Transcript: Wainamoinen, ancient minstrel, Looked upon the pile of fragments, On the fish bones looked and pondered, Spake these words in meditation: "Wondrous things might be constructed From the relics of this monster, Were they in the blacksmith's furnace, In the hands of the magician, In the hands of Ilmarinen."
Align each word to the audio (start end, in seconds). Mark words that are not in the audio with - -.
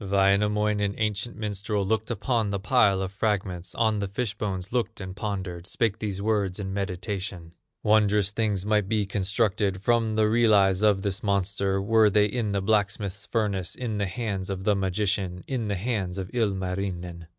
Wainamoinen, 0.03 0.95
ancient 0.97 1.37
minstrel, 1.37 1.85
Looked 1.85 2.09
upon 2.09 2.49
the 2.49 2.57
pile 2.59 3.03
of 3.03 3.11
fragments, 3.11 3.75
On 3.75 3.99
the 3.99 4.07
fish 4.07 4.33
bones 4.33 4.73
looked 4.73 4.99
and 4.99 5.15
pondered, 5.15 5.67
Spake 5.67 5.99
these 5.99 6.19
words 6.19 6.59
in 6.59 6.73
meditation: 6.73 7.51
"Wondrous 7.83 8.31
things 8.31 8.65
might 8.65 8.89
be 8.89 9.05
constructed 9.05 9.79
From 9.79 10.15
the 10.15 10.27
relics 10.27 10.81
of 10.81 11.03
this 11.03 11.21
monster, 11.21 11.79
Were 11.79 12.09
they 12.09 12.25
in 12.25 12.51
the 12.53 12.63
blacksmith's 12.63 13.27
furnace, 13.27 13.75
In 13.75 13.99
the 13.99 14.07
hands 14.07 14.49
of 14.49 14.63
the 14.63 14.73
magician, 14.75 15.43
In 15.45 15.67
the 15.67 15.75
hands 15.75 16.17
of 16.17 16.31
Ilmarinen." 16.33 17.27